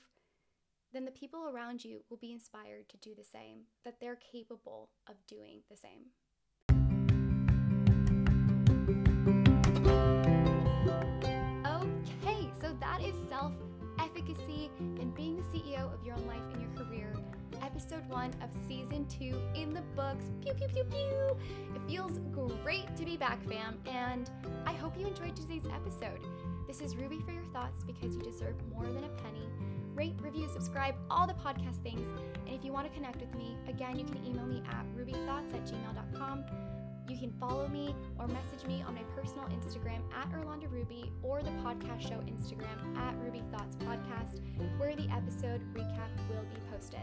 then 0.94 1.04
the 1.04 1.12
people 1.12 1.50
around 1.50 1.84
you 1.84 2.02
will 2.10 2.16
be 2.16 2.32
inspired 2.32 2.88
to 2.88 2.98
do 2.98 3.14
the 3.14 3.26
same, 3.26 3.64
that 3.84 4.00
they're 4.00 4.16
capable 4.16 4.92
of 5.10 5.16
doing 5.28 5.60
the 5.70 5.76
same. 5.76 6.12
Okay, 11.68 12.50
so 12.62 12.74
that 12.80 13.02
is 13.02 13.16
self 13.28 13.52
efficacy 14.00 14.72
and 14.80 15.14
being 15.14 15.36
the 15.36 15.44
CEO 15.44 15.94
of 15.94 16.06
your 16.06 16.16
own 16.16 16.26
life 16.28 16.42
and 16.54 16.62
your 16.62 16.72
career. 16.86 17.14
Episode 17.62 18.08
one 18.08 18.32
of 18.42 18.50
season 18.66 19.06
two 19.10 19.38
in 19.56 19.74
the 19.74 19.82
books. 19.94 20.24
Pew, 20.42 20.54
pew, 20.54 20.68
pew, 20.70 20.86
pew. 20.86 21.38
It 21.76 21.82
feels 21.86 22.18
great 22.64 22.96
to 22.96 23.04
be 23.04 23.18
back, 23.18 23.44
fam, 23.46 23.78
and 23.88 24.32
I 24.66 24.72
hope 24.72 24.98
you 24.98 25.06
enjoyed 25.06 25.36
today's 25.36 25.66
episode. 25.66 26.22
This 26.72 26.80
is 26.80 26.96
Rubi 26.96 27.20
for 27.20 27.34
your 27.34 27.44
thoughts 27.52 27.84
because 27.84 28.16
you 28.16 28.22
deserve 28.22 28.56
more 28.74 28.86
than 28.86 29.04
a 29.04 29.10
penny 29.22 29.46
rate, 29.94 30.16
review, 30.22 30.48
subscribe, 30.48 30.96
all 31.10 31.28
the 31.28 31.34
podcast 31.34 31.84
things. 31.84 32.08
And 32.46 32.56
if 32.56 32.64
you 32.64 32.72
want 32.72 32.88
to 32.88 32.94
connect 32.94 33.20
with 33.20 33.36
me, 33.36 33.58
again, 33.68 34.00
you 34.00 34.06
can 34.06 34.26
email 34.26 34.46
me 34.46 34.64
at 34.70 34.86
rubithoughts 34.96 35.54
at 35.54 35.66
gmail.com. 35.66 36.46
You 37.10 37.18
can 37.18 37.34
follow 37.42 37.68
me 37.68 37.94
or 38.18 38.26
message 38.28 38.66
me 38.66 38.86
on 38.88 38.96
my 38.96 39.02
personal 39.18 39.44
Instagram 39.50 40.00
at 40.16 40.34
Irlanda 40.34 40.70
Rubi 40.70 41.12
or 41.24 41.44
the 41.44 41.50
podcast 41.50 42.04
show 42.08 42.24
Instagram 42.24 42.98
at 42.98 43.16
Rubi 43.18 43.44
Thoughts 43.52 43.76
Podcast, 43.76 44.40
where 44.80 44.96
the 44.96 45.10
episode 45.12 45.60
recap 45.74 46.30
will 46.30 46.46
be 46.46 46.62
posted. 46.72 47.02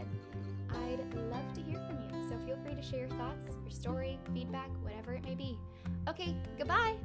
I'd 0.71 1.13
love 1.29 1.53
to 1.53 1.61
hear 1.61 1.79
from 1.87 2.01
you, 2.01 2.27
so 2.27 2.35
feel 2.43 2.57
free 2.65 2.73
to 2.73 2.81
share 2.81 3.01
your 3.01 3.09
thoughts, 3.09 3.45
your 3.61 3.69
story, 3.69 4.17
feedback, 4.33 4.71
whatever 4.81 5.13
it 5.13 5.23
may 5.23 5.35
be. 5.35 5.59
Okay, 6.07 6.35
goodbye! 6.57 6.95